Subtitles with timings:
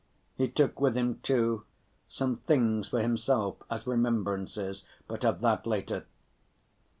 [0.35, 1.63] He took with him, too,
[2.09, 6.07] some things for himself as remembrances, but of that later.